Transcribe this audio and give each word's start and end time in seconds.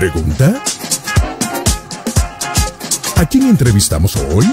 pregunta? 0.00 0.54
¿A 3.16 3.26
quién 3.26 3.50
entrevistamos 3.50 4.16
hoy? 4.16 4.46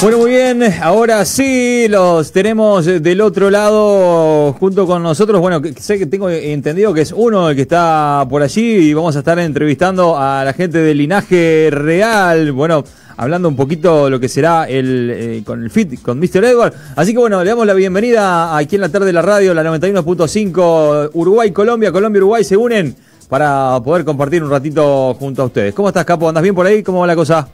Bueno, 0.00 0.18
muy 0.18 0.30
bien, 0.30 0.62
ahora 0.80 1.24
sí 1.24 1.88
los 1.88 2.30
tenemos 2.30 2.86
del 2.86 3.20
otro 3.22 3.50
lado 3.50 4.52
junto 4.52 4.86
con 4.86 5.02
nosotros. 5.02 5.40
Bueno, 5.40 5.60
sé 5.76 5.98
que 5.98 6.06
tengo 6.06 6.30
entendido 6.30 6.94
que 6.94 7.00
es 7.00 7.12
uno 7.12 7.50
el 7.50 7.56
que 7.56 7.62
está 7.62 8.24
por 8.30 8.42
allí 8.42 8.90
y 8.90 8.94
vamos 8.94 9.16
a 9.16 9.18
estar 9.18 9.40
entrevistando 9.40 10.16
a 10.16 10.44
la 10.44 10.52
gente 10.52 10.78
del 10.78 10.98
linaje 10.98 11.68
real. 11.72 12.52
Bueno, 12.52 12.84
hablando 13.20 13.50
un 13.50 13.56
poquito 13.56 14.06
de 14.06 14.10
lo 14.10 14.18
que 14.18 14.30
será 14.30 14.64
el 14.64 15.10
eh, 15.10 15.42
con 15.44 15.62
el 15.62 15.70
fit 15.70 16.00
con 16.00 16.18
Mr. 16.18 16.42
Edward. 16.42 16.72
Así 16.96 17.12
que 17.12 17.18
bueno, 17.18 17.44
le 17.44 17.50
damos 17.50 17.66
la 17.66 17.74
bienvenida 17.74 18.56
aquí 18.56 18.76
en 18.76 18.80
la 18.80 18.88
tarde 18.88 19.06
de 19.06 19.12
la 19.12 19.20
radio, 19.20 19.52
la 19.52 19.62
91.5 19.62 21.10
Uruguay, 21.12 21.50
Colombia, 21.50 21.92
Colombia, 21.92 22.18
Uruguay 22.18 22.44
se 22.44 22.56
unen 22.56 22.96
para 23.28 23.78
poder 23.84 24.06
compartir 24.06 24.42
un 24.42 24.50
ratito 24.50 25.14
junto 25.14 25.42
a 25.42 25.44
ustedes. 25.44 25.74
¿Cómo 25.74 25.88
estás, 25.88 26.06
Capo? 26.06 26.30
¿Andas 26.30 26.42
bien 26.42 26.54
por 26.54 26.64
ahí? 26.64 26.82
¿Cómo 26.82 27.00
va 27.00 27.06
la 27.06 27.14
cosa? 27.14 27.46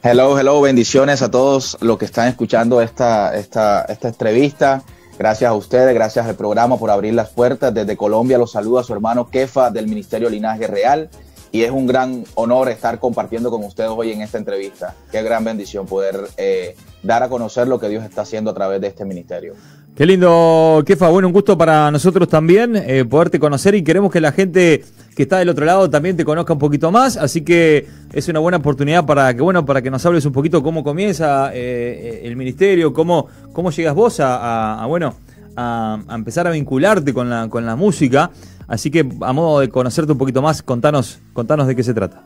Hello, 0.00 0.38
hello, 0.38 0.60
bendiciones 0.60 1.22
a 1.22 1.30
todos 1.30 1.76
los 1.80 1.98
que 1.98 2.04
están 2.04 2.28
escuchando 2.28 2.80
esta, 2.80 3.36
esta, 3.36 3.82
esta 3.82 4.08
entrevista. 4.08 4.84
Gracias 5.18 5.50
a 5.50 5.54
ustedes, 5.54 5.92
gracias 5.92 6.24
al 6.24 6.36
programa 6.36 6.78
por 6.78 6.90
abrir 6.90 7.14
las 7.14 7.30
puertas. 7.30 7.74
Desde 7.74 7.96
Colombia 7.96 8.38
los 8.38 8.52
saluda 8.52 8.84
su 8.84 8.92
hermano 8.92 9.28
Kefa 9.28 9.70
del 9.70 9.88
Ministerio 9.88 10.30
Linaje 10.30 10.68
Real 10.68 11.10
y 11.52 11.62
es 11.62 11.70
un 11.70 11.86
gran 11.86 12.24
honor 12.34 12.70
estar 12.70 12.98
compartiendo 12.98 13.50
con 13.50 13.62
ustedes 13.62 13.90
hoy 13.94 14.10
en 14.10 14.22
esta 14.22 14.38
entrevista. 14.38 14.94
Qué 15.12 15.22
gran 15.22 15.44
bendición 15.44 15.86
poder 15.86 16.16
eh, 16.38 16.74
dar 17.02 17.22
a 17.22 17.28
conocer 17.28 17.68
lo 17.68 17.78
que 17.78 17.90
Dios 17.90 18.02
está 18.04 18.22
haciendo 18.22 18.50
a 18.50 18.54
través 18.54 18.80
de 18.80 18.86
este 18.86 19.04
ministerio. 19.04 19.54
Qué 19.94 20.06
lindo, 20.06 20.82
Kefa. 20.86 21.10
Bueno, 21.10 21.28
un 21.28 21.34
gusto 21.34 21.58
para 21.58 21.90
nosotros 21.90 22.26
también 22.26 22.74
eh, 22.76 23.04
poderte 23.04 23.38
conocer 23.38 23.74
y 23.74 23.84
queremos 23.84 24.10
que 24.10 24.22
la 24.22 24.32
gente 24.32 24.82
que 25.14 25.24
está 25.24 25.36
del 25.36 25.50
otro 25.50 25.66
lado 25.66 25.90
también 25.90 26.16
te 26.16 26.24
conozca 26.24 26.54
un 26.54 26.58
poquito 26.58 26.90
más. 26.90 27.18
Así 27.18 27.42
que 27.42 27.86
es 28.14 28.26
una 28.28 28.38
buena 28.38 28.56
oportunidad 28.56 29.04
para 29.04 29.34
que, 29.34 29.42
bueno, 29.42 29.66
para 29.66 29.82
que 29.82 29.90
nos 29.90 30.04
hables 30.06 30.24
un 30.24 30.32
poquito 30.32 30.62
cómo 30.62 30.82
comienza 30.82 31.50
eh, 31.52 32.22
el 32.24 32.36
ministerio, 32.36 32.94
cómo, 32.94 33.26
cómo 33.52 33.70
llegas 33.70 33.94
vos 33.94 34.16
a, 34.20 34.82
bueno, 34.88 35.14
a, 35.56 35.98
empezar 36.08 36.46
a 36.46 36.50
vincularte 36.50 37.12
con 37.12 37.28
la, 37.28 37.48
con 37.50 37.66
la 37.66 37.76
música. 37.76 38.30
Así 38.72 38.90
que 38.90 39.06
a 39.20 39.32
modo 39.34 39.60
de 39.60 39.68
conocerte 39.68 40.12
un 40.12 40.16
poquito 40.16 40.40
más, 40.40 40.62
contanos, 40.62 41.20
contanos 41.34 41.66
de 41.66 41.76
qué 41.76 41.82
se 41.82 41.92
trata. 41.92 42.22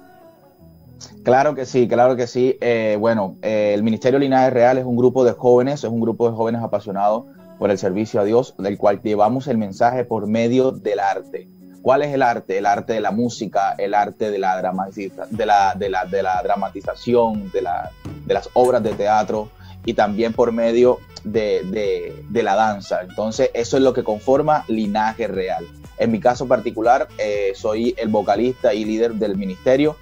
Claro 1.24 1.56
que 1.56 1.66
sí, 1.66 1.88
claro 1.88 2.14
que 2.14 2.28
sí. 2.28 2.56
Eh, 2.60 2.96
bueno, 3.00 3.34
el 3.42 3.82
Ministerio 3.82 4.20
Linaje 4.20 4.50
Real 4.50 4.78
es 4.78 4.84
un 4.84 4.96
grupo 4.96 5.24
de 5.24 5.32
jóvenes, 5.32 5.82
es 5.82 5.90
un 5.90 6.00
grupo 6.00 6.30
de 6.30 6.36
jóvenes 6.36 6.62
apasionados 6.62 7.24
por 7.58 7.72
el 7.72 7.78
servicio 7.78 8.20
a 8.20 8.24
Dios, 8.24 8.54
del 8.58 8.78
cual 8.78 9.02
llevamos 9.02 9.48
el 9.48 9.58
mensaje 9.58 10.04
por 10.04 10.28
medio 10.28 10.70
del 10.70 11.00
arte. 11.00 11.48
¿Cuál 11.82 12.02
es 12.02 12.14
el 12.14 12.22
arte? 12.22 12.58
El 12.58 12.66
arte 12.66 12.92
de 12.92 13.00
la 13.00 13.10
música, 13.10 13.74
el 13.76 13.92
arte 13.92 14.30
de 14.30 14.38
la, 14.38 14.62
de 14.62 15.46
la, 15.46 15.74
de 15.76 15.90
la, 15.90 16.04
de 16.04 16.22
la 16.22 16.42
dramatización, 16.44 17.50
de 17.50 17.62
las 17.62 18.50
obras 18.52 18.84
de 18.84 18.92
teatro 18.92 19.50
y 19.84 19.94
también 19.94 20.32
por 20.32 20.52
medio 20.52 20.98
de, 21.24 22.14
de, 22.30 22.42
la 22.44 22.54
danza. 22.54 23.00
Entonces, 23.02 23.50
eso 23.52 23.78
es 23.78 23.82
lo 23.82 23.92
que 23.92 24.04
conforma 24.04 24.64
Linaje 24.68 25.26
Real. 25.26 25.66
En 25.98 26.12
mi 26.12 26.20
caso 26.20 26.46
particular, 26.46 27.08
eh, 27.18 27.52
soy 27.54 27.94
el 27.96 28.08
vocalista 28.08 28.74
y 28.74 28.84
líder 28.84 29.14
del 29.14 29.36
ministerio 29.36 29.96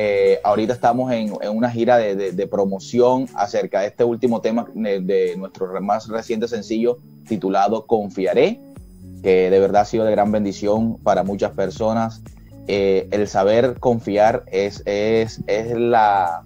eh, 0.00 0.38
ahorita 0.44 0.74
estamos 0.74 1.10
en, 1.10 1.32
una 1.50 1.70
gira 1.72 1.96
de, 1.96 2.46
promoción 2.46 3.26
acerca 3.34 3.80
de 3.80 3.88
este 3.88 4.04
último 4.04 4.40
tema 4.40 4.64
de, 4.72 5.34
nuestro 5.36 5.80
más 5.80 6.06
reciente 6.06 6.46
sencillo 6.46 6.98
titulado 7.26 7.84
Confiaré, 7.84 8.60
que 9.24 9.50
de 9.50 9.58
verdad 9.58 9.82
ha 9.82 9.84
sido 9.84 10.04
de 10.04 10.12
gran 10.12 10.30
bendición 10.30 10.98
para 10.98 11.24
muchas 11.24 11.50
personas. 11.50 12.22
Eh, 12.68 13.08
el 13.10 13.26
saber 13.26 13.80
confiar 13.80 14.44
es, 14.52 14.84
es, 14.86 15.42
es 15.48 15.76
la, 15.76 16.44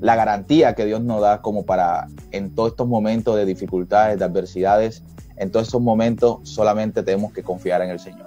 la 0.00 0.16
garantía 0.16 0.74
que 0.74 0.84
Dios 0.84 1.00
nos 1.00 1.20
da 1.20 1.42
como 1.42 1.64
para 1.64 2.08
en 2.32 2.56
todos 2.56 2.70
estos 2.70 2.88
momentos 2.88 3.36
de 3.36 3.44
dificultades, 3.44 4.18
de 4.18 4.24
adversidades, 4.24 5.04
en 5.40 5.50
todos 5.50 5.66
estos 5.66 5.80
momentos 5.80 6.38
solamente 6.42 7.02
tenemos 7.02 7.32
que 7.32 7.42
confiar 7.42 7.82
en 7.82 7.90
el 7.90 7.98
Señor. 7.98 8.26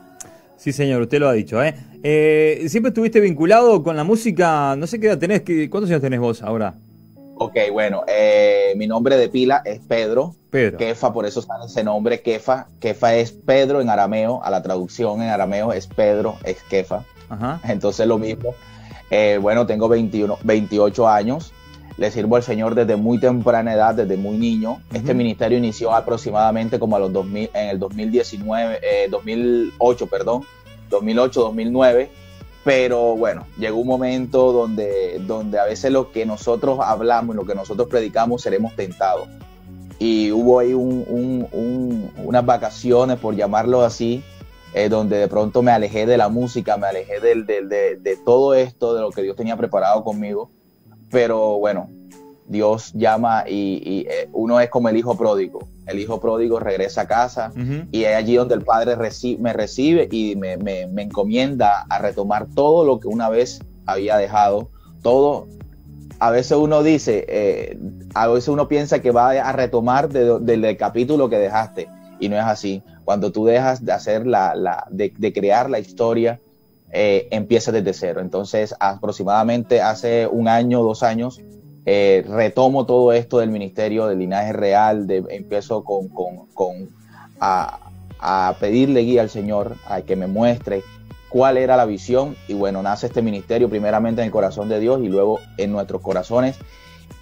Sí, 0.58 0.72
señor, 0.72 1.02
usted 1.02 1.20
lo 1.20 1.30
ha 1.30 1.34
dicho. 1.34 1.62
¿eh? 1.64 1.76
¿eh? 2.04 2.66
siempre 2.68 2.90
estuviste 2.90 3.20
vinculado 3.20 3.84
con 3.84 3.96
la 3.96 4.04
música? 4.04 4.76
No 4.76 4.88
sé 4.88 5.00
qué 5.00 5.08
edad 5.08 5.20
tenés, 5.20 5.44
¿cuántos 5.70 5.90
años 5.90 6.02
tenés 6.02 6.20
vos 6.20 6.42
ahora? 6.42 6.76
Ok, 7.36 7.56
bueno, 7.72 8.04
eh, 8.08 8.74
mi 8.78 8.88
nombre 8.88 9.18
de 9.18 9.30
pila 9.30 9.62
es 9.66 9.80
Pedro. 9.80 10.36
Pedro. 10.50 10.78
Kefa, 10.78 11.12
por 11.12 11.26
eso 11.26 11.42
sale 11.42 11.66
ese 11.66 11.84
nombre, 11.84 12.22
Kefa. 12.22 12.68
Kefa 12.80 13.16
es 13.16 13.32
Pedro 13.32 13.82
en 13.82 13.90
arameo, 13.90 14.44
a 14.44 14.50
la 14.50 14.64
traducción 14.64 15.22
en 15.22 15.30
arameo 15.30 15.74
es 15.74 15.88
Pedro, 15.88 16.38
es 16.46 16.62
Kefa. 16.64 17.04
Ajá. 17.30 17.60
Entonces 17.68 18.08
lo 18.08 18.18
mismo. 18.18 18.56
Eh, 19.12 19.38
bueno, 19.42 19.68
tengo 19.68 19.90
21, 19.90 20.40
28 20.44 21.08
años 21.08 21.54
le 21.98 22.12
sirvo 22.12 22.36
al 22.36 22.44
Señor 22.44 22.76
desde 22.76 22.96
muy 22.96 23.20
temprana 23.20 23.74
edad, 23.74 23.94
desde 23.94 24.18
muy 24.18 24.38
niño. 24.38 24.82
Este 24.94 25.14
ministerio 25.14 25.58
inició 25.58 25.94
aproximadamente 25.94 26.80
como 26.80 26.96
a 26.96 27.00
los 27.00 27.14
2000, 27.14 27.52
en 27.54 27.70
el 27.70 27.80
2019, 27.80 28.80
2008, 29.10 30.04
eh, 30.04 30.08
perdón, 30.10 30.44
2008, 30.90 31.42
2009. 31.42 32.12
Pero 32.64 33.16
bueno, 33.16 33.46
llegó 33.58 33.80
un 33.80 33.88
momento 33.88 34.54
donde, 34.54 35.22
donde 35.28 35.60
a 35.60 35.66
veces 35.66 35.92
lo 35.92 36.12
que 36.12 36.26
nosotros 36.26 36.80
hablamos, 36.82 37.36
lo 37.36 37.46
que 37.46 37.56
nosotros 37.56 37.88
predicamos, 37.90 38.42
seremos 38.42 38.76
tentados. 38.76 39.28
Y 40.00 40.32
hubo 40.32 40.60
ahí 40.60 40.74
unas 40.74 42.46
vacaciones, 42.46 43.20
por 43.20 43.36
llamarlo 43.36 43.84
así, 43.84 44.24
eh, 44.74 44.90
donde 44.90 45.18
de 45.18 45.28
pronto 45.28 45.62
me 45.62 45.72
alejé 45.72 46.06
de 46.06 46.18
la 46.18 46.30
música, 46.30 46.78
me 46.78 46.88
alejé 46.88 47.20
de, 47.20 47.44
de 48.00 48.18
todo 48.26 48.56
esto, 48.56 48.96
de 48.96 49.02
lo 49.02 49.12
que 49.12 49.22
Dios 49.22 49.36
tenía 49.36 49.56
preparado 49.58 50.04
conmigo 50.04 50.50
pero 51.14 51.60
bueno, 51.60 51.92
Dios 52.48 52.92
llama 52.94 53.46
y, 53.48 54.06
eh, 54.10 54.28
uno 54.34 54.60
es 54.60 54.70
como 54.70 54.90
el 54.90 54.98
hijo 54.98 55.16
pródigo. 55.16 55.70
El 55.86 56.00
hijo 56.00 56.20
pródigo 56.20 56.60
regresa 56.60 57.02
a 57.02 57.08
casa 57.08 57.52
y 57.92 58.04
es 58.04 58.16
allí 58.16 58.36
donde 58.36 58.56
el 58.56 58.64
padre 58.64 58.98
me 59.40 59.54
recibe 59.54 60.10
y 60.12 60.36
me, 60.36 60.54
encomienda 60.98 61.86
a 61.88 62.00
retomar 62.00 62.48
todo 62.56 62.84
lo 62.84 63.00
que 63.00 63.08
una 63.08 63.30
vez 63.30 63.62
había 63.86 64.18
dejado. 64.18 64.72
Todo, 65.04 65.48
a 66.20 66.32
veces 66.32 66.58
uno 66.58 66.82
dice, 66.82 67.26
eh, 67.28 67.78
a 68.16 68.28
veces 68.28 68.48
uno 68.48 68.68
piensa 68.68 69.00
que 69.00 69.12
va 69.12 69.32
a 69.32 69.52
retomar 69.52 70.10
del 70.10 70.78
capítulo 70.78 71.30
que 71.30 71.38
dejaste 71.38 71.90
y 72.20 72.28
no 72.28 72.38
es 72.38 72.46
así. 72.46 72.82
Cuando 73.06 73.32
tú 73.32 73.46
dejas 73.46 73.86
de 73.86 73.92
hacer 73.92 74.26
la, 74.26 74.88
de, 74.90 75.14
de 75.16 75.34
crear 75.34 75.70
la 75.70 75.80
historia, 75.80 76.40
eh, 76.96 77.28
empieza 77.32 77.72
desde 77.72 77.92
cero. 77.94 78.22
Entonces, 78.22 78.76
aproximadamente 78.80 79.82
hace 79.82 80.28
un 80.28 80.48
año, 80.48 80.84
dos 80.84 81.02
años, 81.02 81.42
eh, 81.88 82.24
retomo 82.28 82.86
todo 82.86 83.12
esto 83.14 83.40
del 83.40 83.50
Ministerio 83.50 84.06
del 84.06 84.20
Linaje 84.20 84.54
Real, 84.54 85.08
de, 85.08 85.24
empiezo 85.32 85.84
con, 85.84 86.12
a, 87.40 87.80
a, 88.20 88.56
pedirle 88.60 89.02
guía 89.02 89.24
al 89.24 89.32
Señor, 89.32 89.76
a 89.88 90.02
que 90.02 90.16
me 90.16 90.28
muestre 90.28 90.84
cuál 91.30 91.58
era 91.58 91.76
la 91.78 91.86
visión 91.86 92.36
y 92.48 92.54
bueno, 92.54 92.84
nace 92.84 93.08
este 93.08 93.24
ministerio 93.24 93.68
primeramente 93.70 94.22
en 94.22 94.28
el 94.28 94.32
corazón 94.32 94.70
de 94.70 94.80
Dios 94.80 95.02
y 95.02 95.10
luego 95.10 95.40
en 95.58 95.72
nuestros 95.72 96.00
corazones. 96.00 96.60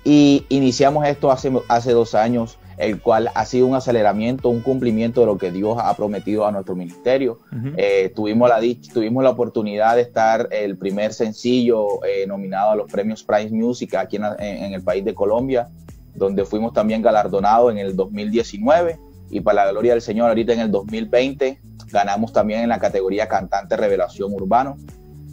Y 0.03 0.45
iniciamos 0.49 1.07
esto 1.07 1.31
hace, 1.31 1.49
hace 1.69 1.93
dos 1.93 2.13
años 2.13 2.57
el 2.81 2.99
cual 2.99 3.29
ha 3.35 3.45
sido 3.45 3.67
un 3.67 3.75
aceleramiento, 3.75 4.49
un 4.49 4.61
cumplimiento 4.61 5.21
de 5.21 5.27
lo 5.27 5.37
que 5.37 5.51
Dios 5.51 5.77
ha 5.79 5.95
prometido 5.95 6.47
a 6.47 6.51
nuestro 6.51 6.75
ministerio. 6.75 7.37
Eh, 7.77 8.11
tuvimos, 8.15 8.49
la, 8.49 8.59
tuvimos 8.91 9.23
la 9.23 9.29
oportunidad 9.29 9.97
de 9.97 10.01
estar 10.01 10.47
el 10.49 10.75
primer 10.77 11.13
sencillo 11.13 12.03
eh, 12.03 12.25
nominado 12.25 12.71
a 12.71 12.75
los 12.75 12.91
premios 12.91 13.23
Prize 13.23 13.51
Music 13.51 13.93
aquí 13.93 14.15
en, 14.15 14.73
el 14.73 14.81
país 14.81 15.05
de 15.05 15.13
Colombia, 15.13 15.69
donde 16.15 16.43
fuimos 16.43 16.73
también 16.73 17.03
galardonados 17.03 17.71
en 17.71 17.77
el 17.77 17.95
2019 17.95 18.97
y 19.29 19.41
para 19.41 19.65
la 19.65 19.71
gloria 19.71 19.91
del 19.91 20.01
Señor 20.01 20.29
ahorita 20.29 20.53
en 20.53 20.61
el 20.61 20.71
2020 20.71 21.61
ganamos 21.91 22.33
también 22.33 22.61
en 22.61 22.69
la 22.69 22.79
categoría 22.79 23.27
cantante 23.27 23.77
revelación 23.77 24.33
urbano. 24.33 24.77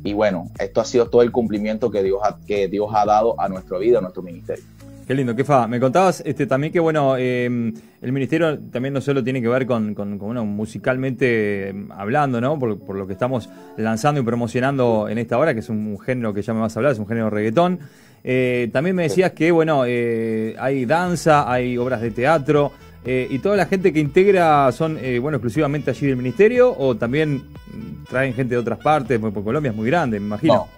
Y 0.04 0.12
bueno, 0.12 0.50
esto 0.58 0.82
ha 0.82 0.84
sido 0.84 1.08
todo 1.08 1.22
el 1.22 1.32
cumplimiento 1.32 1.90
que 1.90 2.02
Dios 2.02 2.20
que 2.46 2.68
Dios 2.68 2.90
ha 2.92 3.06
dado 3.06 3.40
a 3.40 3.48
nuestra 3.48 3.78
vida, 3.78 3.98
a 3.98 4.00
nuestro 4.02 4.22
ministerio. 4.22 4.64
Qué 5.08 5.14
lindo, 5.14 5.34
qué 5.34 5.42
fa. 5.42 5.66
Me 5.66 5.80
contabas 5.80 6.22
este, 6.26 6.46
también 6.46 6.70
que, 6.70 6.80
bueno, 6.80 7.16
em, 7.16 7.72
el 8.02 8.12
ministerio 8.12 8.58
también 8.58 8.92
no 8.92 9.00
solo 9.00 9.24
tiene 9.24 9.40
que 9.40 9.48
ver 9.48 9.64
con, 9.64 9.94
con, 9.94 10.18
bueno, 10.18 10.44
musicalmente 10.44 11.70
em, 11.70 11.90
hablando, 11.92 12.42
¿no? 12.42 12.58
Por, 12.58 12.78
por, 12.78 12.94
lo 12.94 13.06
que 13.06 13.14
estamos 13.14 13.48
lanzando 13.78 14.20
y 14.20 14.24
promocionando 14.24 15.08
en 15.08 15.16
esta 15.16 15.38
hora, 15.38 15.54
que 15.54 15.60
es 15.60 15.70
un, 15.70 15.98
género 15.98 16.34
que 16.34 16.42
ya 16.42 16.52
me 16.52 16.60
vas 16.60 16.76
a 16.76 16.80
hablar, 16.80 16.92
es 16.92 16.98
un 16.98 17.06
género 17.06 17.30
reggaetón. 17.30 17.78
Eh, 18.22 18.68
también 18.70 18.94
me 18.94 19.04
decías 19.04 19.32
que, 19.32 19.50
bueno, 19.50 19.84
eh, 19.86 20.54
hay 20.58 20.84
danza, 20.84 21.50
hay 21.50 21.78
obras 21.78 22.02
de 22.02 22.10
teatro, 22.10 22.72
eh, 23.02 23.28
y 23.30 23.38
toda 23.38 23.56
la 23.56 23.64
gente 23.64 23.94
que 23.94 24.00
integra 24.00 24.70
son, 24.72 24.98
bueno, 25.22 25.36
exclusivamente 25.36 25.90
allí 25.90 26.06
del 26.06 26.16
ministerio, 26.16 26.76
o 26.76 26.96
también 26.98 27.36
mm, 27.36 28.04
traen 28.10 28.34
gente 28.34 28.56
de 28.56 28.60
otras 28.60 28.78
partes, 28.80 29.18
porque 29.18 29.40
Colombia 29.40 29.70
es 29.70 29.76
muy 29.76 29.86
grande, 29.86 30.20
me 30.20 30.26
imagino. 30.26 30.68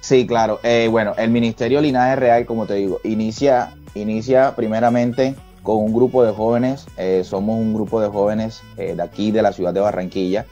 Sí, 0.00 0.26
claro. 0.26 0.60
Eh, 0.62 0.88
bueno, 0.90 1.14
el 1.18 1.30
Ministerio 1.30 1.80
Linaje 1.80 2.16
Real, 2.16 2.46
como 2.46 2.66
te 2.66 2.74
digo, 2.74 3.00
inicia, 3.04 3.74
inicia 3.94 4.54
primeramente 4.56 5.34
con 5.62 5.76
un 5.76 5.92
grupo 5.92 6.24
de 6.24 6.32
jóvenes, 6.32 6.86
eh, 6.96 7.20
somos 7.22 7.58
un 7.58 7.74
grupo 7.74 8.00
de 8.00 8.08
jóvenes 8.08 8.62
eh, 8.78 8.94
de 8.96 9.02
aquí, 9.02 9.30
de 9.30 9.42
la 9.42 9.52
ciudad 9.52 9.74
de 9.74 9.80
Barranquilla. 9.80 10.46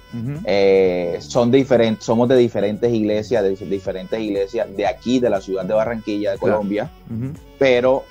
son 1.21 1.51
diferentes, 1.51 2.05
somos 2.05 2.29
de 2.29 2.37
diferentes 2.37 2.93
iglesias, 2.93 3.43
de 3.43 3.57
diferentes 3.57 4.21
iglesias 4.21 4.69
de 4.77 4.87
aquí, 4.87 5.19
de 5.19 5.31
la 5.31 5.41
ciudad 5.41 5.65
de 5.65 5.73
Barranquilla, 5.73 6.33
de 6.33 6.39
Colombia, 6.39 6.91
pero 7.59 8.05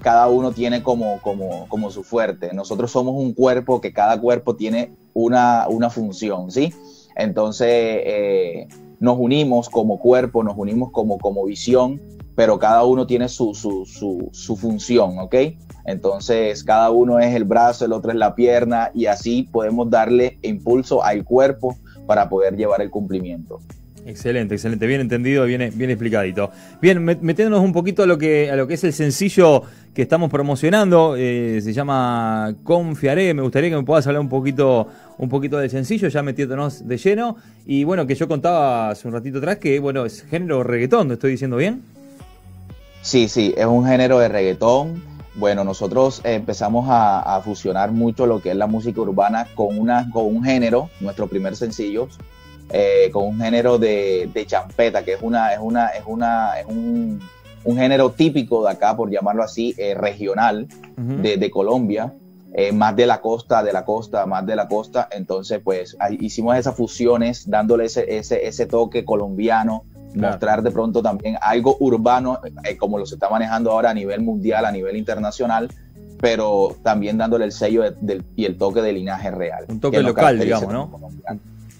cada 0.00 0.28
uno 0.28 0.52
tiene 0.52 0.82
como, 0.82 1.20
como, 1.20 1.68
como 1.68 1.90
su 1.90 2.02
fuerte. 2.02 2.54
Nosotros 2.54 2.90
somos 2.90 3.14
un 3.16 3.34
cuerpo 3.34 3.82
que 3.82 3.92
cada 3.92 4.18
cuerpo 4.18 4.56
tiene 4.56 4.92
una, 5.12 5.68
una 5.68 5.90
función, 5.90 6.50
¿sí? 6.50 6.72
Entonces, 7.16 8.66
nos 9.04 9.18
unimos 9.18 9.68
como 9.68 9.98
cuerpo, 9.98 10.42
nos 10.42 10.56
unimos 10.56 10.90
como, 10.90 11.18
como 11.18 11.44
visión, 11.44 12.00
pero 12.34 12.58
cada 12.58 12.84
uno 12.84 13.06
tiene 13.06 13.28
su, 13.28 13.54
su, 13.54 13.84
su, 13.84 14.30
su, 14.32 14.56
función, 14.56 15.18
¿ok? 15.18 15.34
Entonces, 15.84 16.64
cada 16.64 16.90
uno 16.90 17.18
es 17.20 17.34
el 17.34 17.44
brazo, 17.44 17.84
el 17.84 17.92
otro 17.92 18.10
es 18.10 18.16
la 18.16 18.34
pierna, 18.34 18.90
y 18.94 19.06
así 19.06 19.42
podemos 19.52 19.90
darle 19.90 20.38
impulso 20.42 21.04
al 21.04 21.22
cuerpo 21.22 21.76
para 22.06 22.28
poder 22.30 22.56
llevar 22.56 22.80
el 22.80 22.90
cumplimiento. 22.90 23.60
Excelente, 24.06 24.54
excelente, 24.54 24.86
bien 24.86 25.00
entendido, 25.00 25.46
bien, 25.46 25.72
bien 25.74 25.90
explicadito. 25.90 26.50
Bien, 26.82 27.02
metiéndonos 27.02 27.60
un 27.60 27.72
poquito 27.72 28.02
a 28.02 28.06
lo 28.06 28.18
que, 28.18 28.50
a 28.50 28.56
lo 28.56 28.66
que 28.66 28.74
es 28.74 28.84
el 28.84 28.92
sencillo 28.92 29.62
que 29.94 30.02
estamos 30.02 30.30
promocionando, 30.30 31.14
eh, 31.16 31.60
se 31.62 31.72
llama 31.72 32.54
Confiaré, 32.64 33.32
me 33.32 33.40
gustaría 33.40 33.70
que 33.70 33.76
me 33.76 33.82
puedas 33.82 34.06
hablar 34.06 34.20
un 34.20 34.28
poquito, 34.28 34.88
un 35.16 35.28
poquito 35.30 35.56
del 35.56 35.70
sencillo, 35.70 36.08
ya 36.08 36.22
metiéndonos 36.22 36.86
de 36.86 36.98
lleno, 36.98 37.36
y 37.64 37.84
bueno, 37.84 38.06
que 38.06 38.14
yo 38.14 38.28
contaba 38.28 38.90
hace 38.90 39.08
un 39.08 39.14
ratito 39.14 39.38
atrás 39.38 39.56
que, 39.56 39.78
bueno, 39.78 40.04
es 40.04 40.22
género 40.24 40.62
reggaetón, 40.62 41.08
¿lo 41.08 41.14
estoy 41.14 41.30
diciendo 41.30 41.56
bien? 41.56 41.82
Sí, 43.00 43.28
sí, 43.28 43.54
es 43.56 43.66
un 43.66 43.86
género 43.86 44.18
de 44.18 44.28
reggaetón. 44.28 45.02
Bueno, 45.36 45.64
nosotros 45.64 46.20
empezamos 46.24 46.86
a, 46.88 47.40
fusionar 47.44 47.90
mucho 47.90 48.26
lo 48.26 48.40
que 48.40 48.50
es 48.50 48.56
la 48.56 48.66
música 48.66 49.00
urbana 49.00 49.48
con, 49.54 49.78
una, 49.78 50.08
con 50.10 50.26
un 50.26 50.44
género, 50.44 50.90
nuestro 51.00 51.26
primer 51.26 51.56
sencillo, 51.56 52.08
eh, 52.70 53.10
con 53.12 53.24
un 53.24 53.38
género 53.38 53.78
de, 53.78 54.30
champeta, 54.46 55.04
que 55.04 55.14
es 55.14 55.22
una, 55.22 55.52
es 55.52 55.58
una, 55.60 55.88
es 55.88 56.02
una, 56.06 56.58
es 56.58 56.66
un, 56.66 57.20
género 57.64 58.10
típico 58.10 58.64
de 58.64 58.72
acá, 58.72 58.96
por 58.96 59.10
llamarlo 59.10 59.42
así, 59.42 59.74
eh, 59.78 59.94
regional 59.94 60.66
de, 60.96 61.50
Colombia, 61.50 62.14
eh, 62.54 62.72
más 62.72 62.94
de 62.96 63.06
la 63.06 63.20
costa, 63.20 63.62
de 63.62 63.72
la 63.72 63.84
costa, 63.84 64.26
más 64.26 64.44
de 64.46 64.56
la 64.56 64.68
costa. 64.68 65.08
Entonces, 65.10 65.60
pues 65.62 65.96
hicimos 66.20 66.56
esas 66.56 66.76
fusiones, 66.76 67.48
dándole 67.48 67.86
ese, 67.86 68.16
ese, 68.16 68.46
ese 68.46 68.66
toque 68.66 69.04
colombiano, 69.04 69.84
mostrar 70.14 70.62
de 70.62 70.70
pronto 70.70 71.02
también 71.02 71.36
algo 71.40 71.76
urbano, 71.80 72.40
como 72.78 72.98
lo 72.98 73.06
se 73.06 73.14
está 73.14 73.28
manejando 73.28 73.72
ahora 73.72 73.90
a 73.90 73.94
nivel 73.94 74.20
mundial, 74.20 74.64
a 74.64 74.72
nivel 74.72 74.96
internacional, 74.96 75.68
pero 76.20 76.76
también 76.82 77.18
dándole 77.18 77.44
el 77.44 77.52
sello 77.52 77.82
y 78.36 78.44
el 78.44 78.56
toque 78.56 78.80
de 78.82 78.92
linaje 78.92 79.30
real. 79.30 79.64
Un 79.68 79.80
toque 79.80 80.02
local, 80.02 80.38
digamos, 80.38 80.72
¿no? 80.72 81.00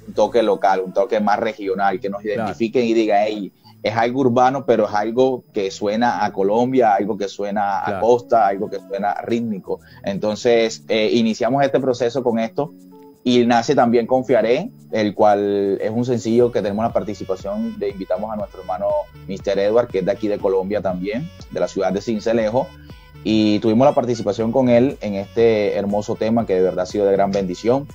Un 0.07 0.15
toque 0.15 0.43
local, 0.43 0.81
un 0.81 0.93
toque 0.93 1.21
más 1.21 1.39
regional, 1.39 2.01
que 2.01 2.11
nos 2.11 2.25
identifiquen 2.25 2.85
y 2.85 2.95
diga, 2.95 3.25
hey, 3.25 3.53
es 3.83 3.95
algo 3.95 4.21
urbano, 4.21 4.65
pero 4.65 4.89
es 4.89 4.95
algo 4.95 5.45
que 5.53 5.71
suena 5.71 6.25
a 6.25 6.33
Colombia, 6.33 6.95
algo 6.95 7.19
que 7.19 7.29
suena 7.29 7.87
a 7.87 8.01
costa, 8.01 8.47
algo 8.47 8.71
que 8.71 8.79
suena 8.79 9.15
rítmico. 9.23 9.81
Entonces, 10.03 10.85
eh, 10.89 11.11
iniciamos 11.13 11.63
este 11.63 11.81
proceso 11.81 12.23
con 12.23 12.39
esto 12.39 12.73
y 13.23 13.45
nace 13.47 13.75
también 13.75 14.07
Confiaré, 14.07 14.71
el 14.91 15.15
cual 15.15 15.79
es 15.81 15.91
un 15.91 16.05
sencillo 16.05 16.51
que 16.51 16.63
tenemos 16.63 16.83
la 16.83 16.93
participación 16.93 17.79
de 17.79 17.91
invitamos 17.91 18.33
a 18.33 18.37
nuestro 18.37 18.61
hermano 18.61 18.89
Mr. 19.29 19.59
Edward, 19.59 19.89
que 19.89 19.99
es 19.99 20.05
de 20.05 20.13
aquí 20.13 20.29
de 20.29 20.39
Colombia 20.39 20.81
también, 20.81 21.29
de 21.51 21.61
la 21.61 21.69
ciudad 21.69 21.93
de 21.93 22.01
Cincelejo. 22.01 22.67
Y 23.23 23.59
tuvimos 23.61 23.87
la 23.87 23.95
participación 23.95 24.53
con 24.53 24.69
él 24.69 24.99
en 25.01 25.15
este 25.15 25.75
hermoso 25.75 26.15
tema 26.17 26.45
que 26.47 26.55
de 26.55 26.63
verdad 26.63 26.81
ha 26.81 26.87
sido 26.87 27.07
de 27.07 27.13
gran 27.13 27.33
bendición. 27.33 27.87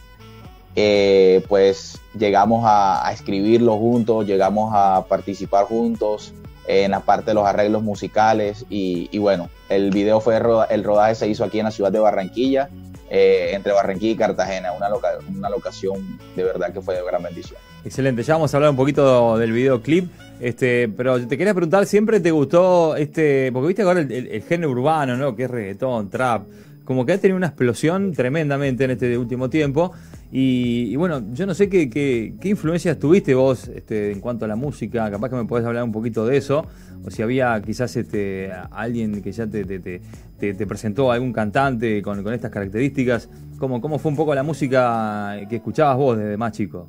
Eh, 0.75 1.43
pues 1.47 1.99
llegamos 2.17 2.63
a, 2.65 3.09
escribirlo 3.13 3.77
juntos, 3.77 4.25
llegamos 4.25 4.71
a 4.73 5.05
participar 5.07 5.65
juntos 5.65 6.33
en 6.67 6.91
la 6.91 6.99
parte 6.99 7.31
de 7.31 7.33
los 7.33 7.45
arreglos 7.45 7.81
musicales 7.81 8.65
y, 8.69 9.17
bueno, 9.17 9.49
el 9.69 9.89
video 9.89 10.21
fue, 10.21 10.39
el 10.69 10.83
rodaje 10.83 11.15
se 11.15 11.27
hizo 11.27 11.43
aquí 11.43 11.59
en 11.59 11.65
la 11.65 11.71
ciudad 11.71 11.91
de 11.91 11.99
Barranquilla, 11.99 12.69
eh, 13.09 13.51
entre 13.53 13.73
Barranquilla 13.73 14.11
y 14.11 14.15
Cartagena, 14.15 14.71
una, 14.73 14.87
una 15.27 15.49
locación 15.49 16.19
de 16.35 16.43
verdad 16.43 16.71
que 16.71 16.81
fue 16.81 16.95
de 16.95 17.03
gran 17.03 17.23
bendición. 17.23 17.59
Excelente, 17.83 18.23
ya 18.23 18.33
vamos 18.33 18.53
a 18.53 18.57
hablar 18.57 18.71
un 18.71 18.75
poquito 18.75 19.37
del 19.37 19.51
videoclip, 19.51 20.11
este, 20.39 20.89
pero 20.89 21.25
te 21.25 21.37
quería 21.37 21.53
preguntar, 21.53 21.85
¿siempre 21.85 22.19
te 22.19 22.29
gustó 22.29 22.95
este, 22.95 23.51
porque 23.51 23.67
viste 23.67 23.81
ahora 23.83 24.01
el, 24.01 24.43
género 24.43 24.71
urbano, 24.71 25.15
¿no? 25.15 25.35
Que 25.35 25.45
es 25.45 25.51
reggaetón, 25.51 26.09
trap, 26.09 26.43
como 26.83 27.05
que 27.05 27.13
ha 27.13 27.17
tenido 27.17 27.37
una 27.37 27.47
explosión 27.47 28.13
tremendamente 28.13 28.83
en 28.83 28.91
este 28.91 29.17
último 29.17 29.49
tiempo. 29.49 29.93
Y, 30.31 30.95
bueno, 30.95 31.23
yo 31.33 31.47
no 31.47 31.55
sé 31.55 31.69
qué, 31.69 32.33
influencias 32.43 32.99
tuviste 32.99 33.33
vos 33.33 33.67
este, 33.67 34.11
en 34.11 34.19
cuanto 34.19 34.45
a 34.45 34.47
la 34.47 34.55
música, 34.55 35.09
capaz 35.09 35.29
que 35.29 35.35
me 35.35 35.45
podés 35.45 35.65
hablar 35.65 35.83
un 35.83 35.91
poquito 35.91 36.25
de 36.25 36.37
eso, 36.37 36.65
o 37.03 37.09
si 37.09 37.23
había 37.23 37.59
quizás 37.63 37.95
este, 37.95 38.51
alguien 38.69 39.23
que 39.23 39.31
ya 39.31 39.47
te, 39.47 39.63
te, 39.65 40.67
presentó, 40.67 41.11
algún 41.11 41.33
cantante 41.33 42.03
con, 42.03 42.21
con, 42.23 42.33
estas 42.33 42.51
características, 42.51 43.27
¿Cómo, 43.59 43.81
¿cómo 43.81 43.99
fue 43.99 44.11
un 44.11 44.15
poco 44.15 44.33
la 44.33 44.43
música 44.43 45.37
que 45.49 45.57
escuchabas 45.57 45.97
vos 45.97 46.17
desde 46.17 46.37
más 46.37 46.53
chico? 46.53 46.87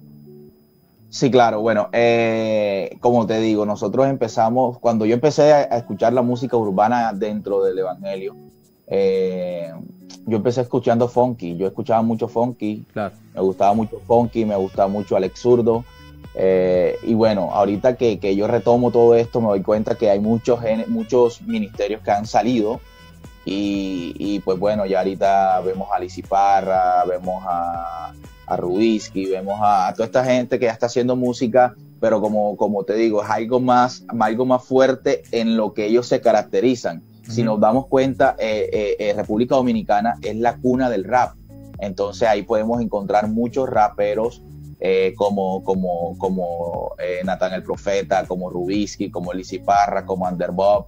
Sí, 1.08 1.28
claro, 1.28 1.60
bueno, 1.60 1.88
eh, 1.92 2.96
como 3.00 3.26
te 3.26 3.40
digo, 3.40 3.66
nosotros 3.66 4.06
empezamos, 4.06 4.78
cuando 4.78 5.04
yo 5.04 5.14
empecé 5.14 5.52
a 5.52 5.62
escuchar 5.76 6.12
la 6.12 6.22
música 6.22 6.56
urbana 6.56 7.12
dentro 7.12 7.64
del 7.64 7.80
Evangelio, 7.80 8.36
eh, 8.86 9.72
yo 10.26 10.36
empecé 10.36 10.60
escuchando 10.60 11.08
funky, 11.08 11.56
yo 11.56 11.66
escuchaba 11.66 12.02
mucho 12.02 12.28
funky, 12.28 12.84
me 12.94 13.40
gustaba 13.40 13.74
mucho 13.74 14.00
funky, 14.06 14.44
me 14.44 14.56
gustaba 14.56 14.88
mucho 14.88 15.16
Alex 15.16 15.40
Zurdo. 15.40 15.84
Eh, 16.34 16.96
y 17.02 17.14
bueno, 17.14 17.50
ahorita 17.52 17.96
que, 17.96 18.36
yo 18.36 18.46
retomo 18.46 18.90
todo 18.90 19.14
esto, 19.14 19.40
me 19.40 19.48
doy 19.48 19.62
cuenta 19.62 19.96
que 19.96 20.10
hay 20.10 20.20
muchos, 20.20 20.60
muchos 20.88 21.42
ministerios 21.42 22.02
que 22.02 22.10
han 22.10 22.26
salido. 22.26 22.80
Y, 23.44 24.40
pues 24.44 24.58
bueno, 24.60 24.86
ya 24.86 24.98
ahorita 24.98 25.60
vemos 25.62 25.88
a 25.92 25.98
Lizy 25.98 26.22
Parra, 26.22 27.04
vemos 27.04 27.42
a, 27.44 28.12
a 28.46 28.56
Rubisky, 28.56 29.26
vemos 29.26 29.58
a, 29.60 29.92
toda 29.92 30.06
esta 30.06 30.24
gente 30.24 30.58
que 30.60 30.66
ya 30.66 30.72
está 30.72 30.86
haciendo 30.86 31.16
música, 31.16 31.74
pero 31.98 32.20
como, 32.20 32.56
como 32.56 32.84
te 32.84 32.94
digo, 32.94 33.24
es 33.24 33.30
algo 33.30 33.58
más, 33.58 34.04
algo 34.20 34.46
más 34.46 34.62
fuerte 34.62 35.22
en 35.32 35.56
lo 35.56 35.74
que 35.74 35.86
ellos 35.86 36.06
se 36.06 36.20
caracterizan 36.20 37.02
si 37.30 37.42
nos 37.42 37.60
damos 37.60 37.86
cuenta, 37.86 38.36
eh, 38.38 38.68
eh, 38.72 38.96
eh, 38.98 39.12
República 39.14 39.54
Dominicana 39.54 40.16
es 40.22 40.36
la 40.36 40.56
cuna 40.56 40.90
del 40.90 41.04
rap. 41.04 41.34
Entonces 41.78 42.28
ahí 42.28 42.42
podemos 42.42 42.80
encontrar 42.80 43.28
muchos 43.28 43.68
raperos 43.68 44.42
como, 45.16 45.62
como, 45.62 46.16
como 46.16 46.94
Nathan 47.24 47.52
el 47.52 47.62
Profeta, 47.62 48.24
como 48.26 48.48
Rubisky, 48.48 49.10
como 49.10 49.32
Lizzy 49.32 49.58
Parra, 49.58 50.06
como 50.06 50.26
Underbob 50.26 50.86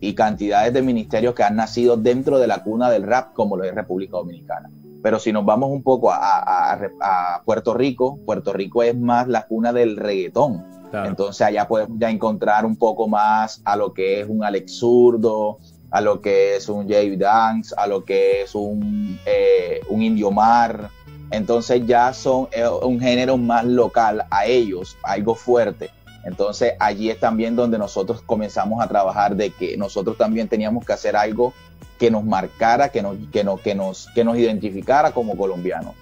y 0.00 0.14
cantidades 0.14 0.72
de 0.72 0.82
ministerios 0.82 1.34
que 1.34 1.42
han 1.42 1.56
nacido 1.56 1.96
dentro 1.96 2.38
de 2.38 2.46
la 2.46 2.62
cuna 2.62 2.90
del 2.90 3.04
rap 3.04 3.32
como 3.34 3.56
lo 3.56 3.64
es 3.64 3.74
República 3.74 4.16
Dominicana. 4.16 4.70
Pero 5.02 5.18
si 5.18 5.32
nos 5.32 5.44
vamos 5.44 5.70
un 5.70 5.82
poco 5.82 6.10
a, 6.12 7.42
Puerto 7.44 7.74
Rico, 7.74 8.18
Puerto 8.26 8.52
Rico 8.52 8.82
es 8.82 8.96
más 8.96 9.28
la 9.28 9.46
cuna 9.46 9.72
del 9.72 9.96
reggaetón. 9.96 10.64
Entonces 10.92 11.42
allá 11.42 11.68
podemos 11.68 11.98
ya 12.00 12.10
encontrar 12.10 12.64
un 12.64 12.76
poco 12.76 13.08
más 13.08 13.60
a 13.64 13.76
lo 13.76 13.92
que 13.92 14.20
es 14.20 14.28
un 14.28 14.42
Alex 14.42 14.78
Zurdo, 14.78 15.58
a 15.90 16.00
lo 16.00 16.20
que 16.20 16.56
es 16.56 16.68
un 16.68 16.88
Jay 16.88 17.16
Dance, 17.16 17.74
a 17.76 17.86
lo 17.86 18.04
que 18.04 18.42
es 18.42 18.54
un, 18.54 19.18
eh, 19.24 19.80
un 19.88 20.02
Indio 20.02 20.30
Mar. 20.30 20.90
Entonces 21.30 21.86
ya 21.86 22.12
son 22.12 22.48
un 22.82 23.00
género 23.00 23.36
más 23.36 23.64
local 23.64 24.24
a 24.30 24.46
ellos, 24.46 24.96
algo 25.02 25.34
fuerte. 25.34 25.90
Entonces 26.24 26.74
allí 26.80 27.10
es 27.10 27.20
también 27.20 27.56
donde 27.56 27.78
nosotros 27.78 28.22
comenzamos 28.22 28.82
a 28.82 28.88
trabajar 28.88 29.36
de 29.36 29.50
que 29.50 29.76
nosotros 29.76 30.16
también 30.16 30.48
teníamos 30.48 30.84
que 30.84 30.92
hacer 30.92 31.16
algo 31.16 31.52
que 31.98 32.10
nos 32.10 32.24
marcara, 32.24 32.90
que 32.90 33.02
nos, 33.02 33.16
que 33.32 33.44
nos, 33.44 33.60
que 33.60 33.74
nos, 33.74 34.08
que 34.14 34.24
nos 34.24 34.38
identificara 34.38 35.12
como 35.12 35.36
colombianos. 35.36 35.94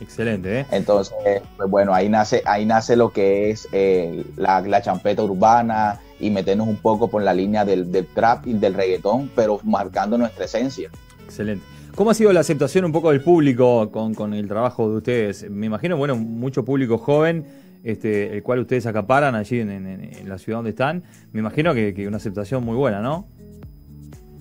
Excelente, 0.00 0.60
¿eh? 0.60 0.66
Entonces, 0.70 1.14
pues 1.56 1.70
bueno, 1.70 1.92
ahí 1.92 2.08
nace, 2.08 2.42
ahí 2.46 2.64
nace 2.64 2.96
lo 2.96 3.10
que 3.10 3.50
es 3.50 3.68
eh, 3.72 4.24
la, 4.36 4.60
la, 4.62 4.80
champeta 4.80 5.22
urbana 5.22 6.00
y 6.18 6.30
meternos 6.30 6.68
un 6.68 6.76
poco 6.76 7.08
por 7.08 7.22
la 7.22 7.34
línea 7.34 7.64
del, 7.64 7.92
del, 7.92 8.06
trap 8.06 8.46
y 8.46 8.54
del 8.54 8.74
reggaetón, 8.74 9.30
pero 9.36 9.60
marcando 9.62 10.16
nuestra 10.16 10.46
esencia. 10.46 10.90
Excelente. 11.24 11.64
¿Cómo 11.94 12.10
ha 12.10 12.14
sido 12.14 12.32
la 12.32 12.40
aceptación 12.40 12.84
un 12.86 12.92
poco 12.92 13.10
del 13.10 13.20
público 13.20 13.90
con, 13.90 14.14
con 14.14 14.32
el 14.32 14.48
trabajo 14.48 14.88
de 14.90 14.96
ustedes? 14.96 15.50
Me 15.50 15.66
imagino, 15.66 15.96
bueno, 15.96 16.16
mucho 16.16 16.64
público 16.64 16.96
joven, 16.96 17.44
este, 17.84 18.34
el 18.34 18.42
cual 18.42 18.60
ustedes 18.60 18.86
acaparan 18.86 19.34
allí 19.34 19.60
en, 19.60 19.70
en, 19.70 20.28
la 20.28 20.38
ciudad 20.38 20.58
donde 20.58 20.70
están. 20.70 21.02
Me 21.32 21.40
imagino 21.40 21.74
que, 21.74 21.92
que 21.92 22.06
una 22.08 22.16
aceptación 22.16 22.64
muy 22.64 22.76
buena, 22.76 23.00
¿no? 23.00 23.26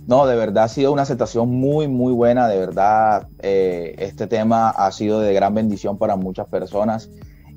No, 0.09 0.25
de 0.25 0.35
verdad 0.35 0.63
ha 0.63 0.67
sido 0.67 0.91
una 0.91 1.03
aceptación 1.03 1.51
muy, 1.51 1.87
muy 1.87 2.11
buena. 2.11 2.47
De 2.47 2.57
verdad, 2.57 3.27
eh, 3.43 3.93
este 3.99 4.25
tema 4.25 4.71
ha 4.71 4.91
sido 4.91 5.19
de 5.19 5.35
gran 5.35 5.53
bendición 5.53 5.99
para 5.99 6.15
muchas 6.15 6.47
personas. 6.47 7.11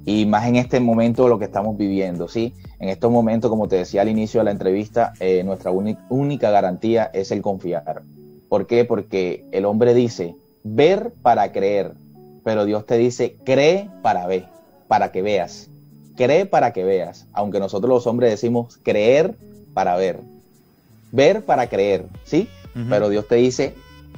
y 0.05 0.27
más 0.27 0.47
en 0.49 0.57
este 0.57 0.81
momento 0.81 1.29
lo 1.29 1.39
que 1.39 1.45
estamos 1.45 1.79
viviendo, 1.79 2.27
¿sí? 2.29 2.55
En 2.81 2.89
estos 2.89 3.11
momentos, 3.11 3.49
como 3.49 3.69
te 3.69 3.77
decía 3.77 4.03
al 4.03 4.09
inicio 4.09 4.41
de 4.41 4.45
la 4.45 4.51
entrevista, 4.51 5.13
eh, 5.21 5.45
nuestra 5.45 5.71
única 5.71 6.51
garantía 6.51 7.09
es 7.15 7.31
el 7.31 7.41
confiar. 7.41 8.03
¿Por 8.49 8.67
qué? 8.67 8.85
Porque 8.85 9.47
el 9.53 9.65
hombre 9.65 9.95
dice, 9.95 10.37
ver 10.65 11.15
para 11.23 11.53
creer, 11.53 11.95
pero 12.45 12.65
Dios 12.65 12.85
te 12.85 12.99
dice, 12.99 13.37
cree 13.45 13.89
para 14.03 14.27
ver, 14.27 14.49
para 14.89 15.13
que 15.13 15.23
veas. 15.23 15.71
Cree 16.17 16.47
para 16.47 16.73
que 16.73 16.83
veas, 16.83 17.29
aunque 17.33 17.61
nosotros 17.61 17.89
los 17.89 18.07
hombres 18.09 18.31
decimos 18.31 18.79
creer 18.83 19.39
para 19.73 19.97
ver. 19.97 20.32
Ver 21.13 21.45
para 21.45 21.69
creer, 21.69 22.07
¿sí? 22.25 22.49
Pero 22.89 23.11
Dios 23.11 23.29
te 23.29 23.35
dice, 23.35 23.75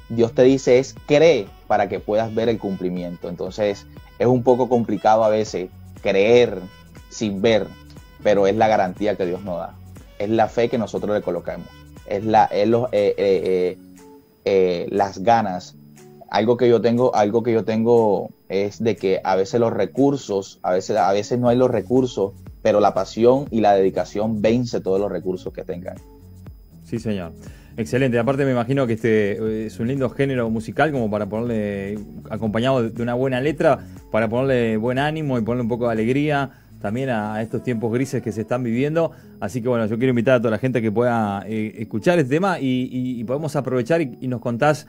Dios 0.08 0.32
te 0.32 0.42
dice 0.42 0.78
es 0.78 0.94
cree 1.06 1.48
para 1.66 1.88
que 1.88 2.00
puedas 2.00 2.34
ver 2.34 2.48
el 2.48 2.58
cumplimiento. 2.58 3.28
Entonces, 3.28 3.86
es 4.18 4.26
un 4.26 4.42
poco 4.42 4.68
complicado 4.68 5.24
a 5.24 5.28
veces 5.28 5.70
creer 6.02 6.60
sin 7.08 7.42
ver, 7.42 7.66
pero 8.22 8.46
es 8.46 8.56
la 8.56 8.68
garantía 8.68 9.16
que 9.16 9.26
Dios 9.26 9.42
nos 9.42 9.58
da. 9.58 9.74
Es 10.18 10.30
la 10.30 10.48
fe 10.48 10.68
que 10.68 10.78
nosotros 10.78 11.16
le 11.16 11.22
colocamos. 11.22 11.66
Es, 12.06 12.24
la, 12.24 12.48
los, 12.66 12.88
eh, 12.92 13.14
eh, 13.16 13.78
eh, 14.44 14.86
las 14.90 15.18
ganas. 15.18 15.76
Algo 16.30 16.56
que 16.56 16.68
yo 16.68 16.80
tengo, 16.80 17.14
algo 17.14 17.42
que 17.42 17.52
yo 17.52 17.64
tengo 17.64 18.30
es 18.48 18.82
de 18.82 18.96
que 18.96 19.20
a 19.24 19.36
veces 19.36 19.60
los 19.60 19.72
recursos, 19.72 20.58
a 20.62 20.72
veces, 20.72 20.96
a 20.96 21.12
veces 21.12 21.38
no 21.38 21.48
hay 21.48 21.56
los 21.56 21.70
recursos, 21.70 22.32
pero 22.62 22.80
la 22.80 22.94
pasión 22.94 23.46
y 23.50 23.60
la 23.60 23.74
dedicación 23.74 24.42
vence 24.42 24.80
todos 24.80 25.00
los 25.00 25.10
recursos 25.10 25.52
que 25.52 25.64
tengan. 25.64 25.96
Sí, 26.84 26.98
señor. 26.98 27.32
Excelente. 27.76 28.18
Aparte 28.18 28.44
me 28.44 28.52
imagino 28.52 28.86
que 28.86 28.92
este 28.92 29.32
eh, 29.32 29.66
es 29.66 29.80
un 29.80 29.88
lindo 29.88 30.08
género 30.10 30.48
musical 30.48 30.92
como 30.92 31.10
para 31.10 31.26
ponerle, 31.26 31.98
acompañado 32.30 32.88
de 32.88 33.02
una 33.02 33.14
buena 33.14 33.40
letra, 33.40 33.80
para 34.12 34.28
ponerle 34.28 34.76
buen 34.76 34.98
ánimo 34.98 35.38
y 35.38 35.42
ponerle 35.42 35.62
un 35.62 35.68
poco 35.68 35.86
de 35.86 35.92
alegría 35.92 36.50
también 36.80 37.08
a, 37.08 37.40
estos 37.40 37.62
tiempos 37.62 37.92
grises 37.92 38.22
que 38.22 38.30
se 38.30 38.42
están 38.42 38.62
viviendo. 38.62 39.10
Así 39.40 39.60
que 39.60 39.68
bueno, 39.68 39.86
yo 39.86 39.96
quiero 39.96 40.10
invitar 40.10 40.34
a 40.34 40.38
toda 40.38 40.50
la 40.52 40.58
gente 40.58 40.82
que 40.82 40.92
pueda 40.92 41.42
eh, 41.48 41.74
escuchar 41.78 42.18
este 42.18 42.34
tema 42.36 42.58
y, 42.60 43.24
podemos 43.24 43.56
aprovechar 43.56 44.02
y 44.02 44.28
nos 44.28 44.40
contás 44.40 44.86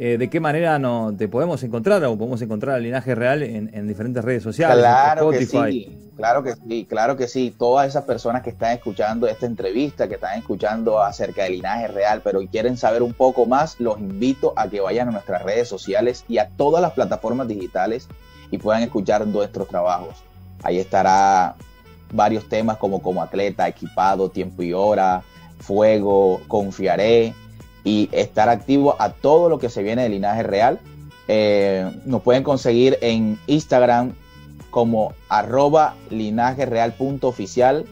eh, 0.00 0.16
de 0.16 0.30
qué 0.30 0.38
manera 0.38 0.78
no, 0.78 1.12
te 1.16 1.26
podemos 1.26 1.60
encontrar 1.64 2.04
o 2.04 2.16
podemos 2.16 2.40
encontrar 2.40 2.76
al 2.76 2.84
linaje 2.84 3.16
real 3.16 3.42
en, 3.42 3.88
diferentes 3.88 4.24
redes 4.24 4.44
sociales. 4.44 4.78
Claro 4.78 5.30
que 5.30 5.44
sí, 5.44 5.98
claro 6.16 6.42
que 6.44 6.54
sí, 6.54 6.86
claro 6.88 7.16
que 7.16 7.26
sí. 7.26 7.52
Todas 7.58 7.88
esas 7.88 8.04
personas 8.04 8.42
que 8.42 8.50
están 8.50 8.72
escuchando 8.72 9.26
esta 9.26 9.46
entrevista, 9.46 10.06
que 10.06 10.14
están 10.14 10.38
escuchando 10.38 11.02
acerca 11.02 11.42
del 11.42 11.54
linaje 11.54 11.88
real, 11.88 12.20
pero 12.22 12.40
quieren 12.46 12.76
saber 12.76 13.02
un 13.02 13.12
poco 13.12 13.44
más, 13.44 13.80
los 13.80 13.98
invito 13.98 14.52
a 14.56 14.68
que 14.68 14.80
vayan 14.80 15.08
a 15.08 15.10
nuestras 15.10 15.42
redes 15.42 15.66
sociales 15.66 16.24
y 16.28 16.38
a 16.38 16.48
todas 16.48 16.80
las 16.80 16.92
plataformas 16.92 17.48
digitales 17.48 18.06
y 18.52 18.58
puedan 18.58 18.84
escuchar 18.84 19.26
nuestros 19.26 19.66
trabajos. 19.66 20.22
Ahí 20.62 20.78
estará 20.78 21.56
varios 22.12 22.48
temas 22.48 22.76
como 22.76 23.02
como 23.02 23.20
atleta, 23.20 23.66
equipado, 23.66 24.30
tiempo 24.30 24.62
y 24.62 24.72
hora, 24.72 25.22
fuego, 25.58 26.40
confiaré, 26.46 27.34
y 27.84 28.08
estar 28.12 28.48
activo 28.48 28.96
a 28.98 29.12
todo 29.12 29.48
lo 29.48 29.58
que 29.58 29.68
se 29.68 29.82
viene 29.82 30.02
de 30.02 30.08
Linaje 30.08 30.42
Real. 30.42 30.80
Eh, 31.28 31.90
nos 32.04 32.22
pueden 32.22 32.42
conseguir 32.42 32.98
en 33.00 33.38
Instagram 33.46 34.14
como 34.70 35.12
arroba 35.28 35.94
linajereal.oficial, 36.10 37.86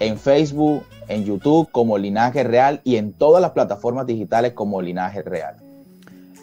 en 0.00 0.18
Facebook, 0.18 0.84
en 1.08 1.24
YouTube 1.24 1.70
como 1.70 1.98
Linaje 1.98 2.44
Real 2.44 2.80
y 2.84 2.96
en 2.96 3.12
todas 3.12 3.42
las 3.42 3.52
plataformas 3.52 4.06
digitales 4.06 4.52
como 4.52 4.80
Linaje 4.82 5.22
Real. 5.22 5.56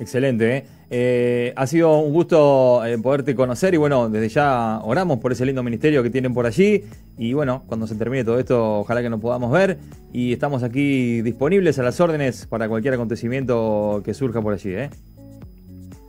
Excelente. 0.01 0.57
¿eh? 0.57 0.65
Eh, 0.89 1.53
ha 1.55 1.67
sido 1.67 1.99
un 1.99 2.11
gusto 2.11 2.83
eh, 2.83 2.97
poderte 2.97 3.35
conocer 3.35 3.75
y 3.75 3.77
bueno, 3.77 4.09
desde 4.09 4.29
ya 4.29 4.79
oramos 4.83 5.19
por 5.19 5.31
ese 5.31 5.45
lindo 5.45 5.61
ministerio 5.61 6.01
que 6.01 6.09
tienen 6.09 6.33
por 6.33 6.47
allí 6.47 6.83
y 7.19 7.33
bueno, 7.33 7.63
cuando 7.67 7.85
se 7.85 7.93
termine 7.93 8.23
todo 8.23 8.39
esto, 8.39 8.79
ojalá 8.79 9.03
que 9.03 9.11
nos 9.11 9.21
podamos 9.21 9.51
ver 9.51 9.77
y 10.11 10.33
estamos 10.33 10.63
aquí 10.63 11.21
disponibles 11.21 11.77
a 11.77 11.83
las 11.83 11.99
órdenes 11.99 12.47
para 12.47 12.67
cualquier 12.67 12.95
acontecimiento 12.95 14.01
que 14.03 14.15
surja 14.15 14.41
por 14.41 14.55
allí. 14.55 14.73
¿eh? 14.73 14.89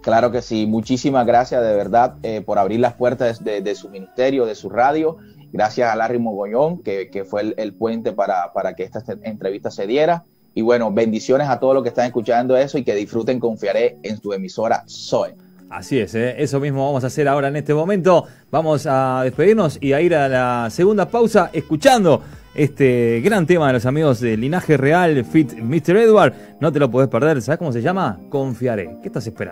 Claro 0.01 0.33
que 0.33 0.41
sí, 0.41 0.67
muchísimas 0.67 1.27
gracias 1.27 1.63
de 1.63 1.75
verdad 1.75 2.17
por 2.47 2.59
abrir 2.59 2.81
las 2.81 2.95
puertas 2.95 3.45
de, 3.45 3.75
su 3.75 3.91
ministerio, 3.91 4.47
de 4.47 4.55
su 4.55 4.71
radio. 4.71 5.19
Gracias 5.53 5.93
a 5.93 5.95
Larry 5.97 6.19
Mogollón, 6.19 6.83
que, 6.83 7.25
fue 7.29 7.55
el, 7.59 7.75
puente 7.75 8.13
para, 8.13 8.55
para 8.55 8.75
que 8.75 8.85
esta 8.85 9.05
entrevista 9.23 9.71
se 9.71 9.87
diera. 9.87 10.25
Y 10.55 10.63
bueno, 10.63 10.93
bendiciones 10.93 11.49
a 11.49 11.59
todos 11.59 11.75
los 11.75 11.83
que 11.83 11.89
están 11.89 12.07
escuchando 12.07 12.57
eso 12.57 12.79
y 12.79 12.85
que 12.85 12.95
disfruten, 12.95 13.41
confiaré 13.41 13.99
en 14.03 14.19
tu 14.19 14.33
emisora 14.33 14.85
Zoe. 14.89 15.35
Así 15.71 15.99
es, 15.99 16.15
¿eh? 16.15 16.35
eso 16.37 16.61
mismo 16.61 16.85
vamos 16.85 17.03
a 17.03 17.07
hacer 17.07 17.27
ahora 17.27 17.49
en 17.49 17.57
este 17.57 17.73
momento. 17.73 18.27
Vamos 18.51 18.87
a 18.87 19.23
despedirnos 19.25 19.79
y 19.81 19.95
a 19.95 20.03
ir 20.03 20.15
a 20.15 20.29
la 20.29 20.69
segunda 20.69 21.09
pausa 21.09 21.49
escuchando 21.55 22.23
este 22.55 23.23
gran 23.25 23.47
tema 23.47 23.69
de 23.69 23.73
los 23.73 23.87
amigos 23.87 24.21
de 24.21 24.37
Linaje 24.37 24.77
Real, 24.77 25.25
Fit 25.25 25.55
Mr. 25.55 25.97
Edward. 25.97 26.35
No 26.61 26.71
te 26.71 26.79
lo 26.79 26.91
puedes 26.91 27.09
perder, 27.09 27.41
¿sabes 27.41 27.59
cómo 27.59 27.73
se 27.73 27.81
llama? 27.81 28.21
Confiaré. 28.29 28.99
¿Qué 29.01 29.09
estás 29.09 29.27
esperando? 29.27 29.41